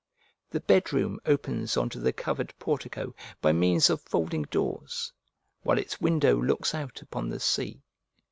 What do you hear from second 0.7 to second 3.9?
room opens on to the covered portico by means